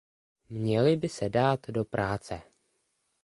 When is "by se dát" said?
0.97-1.59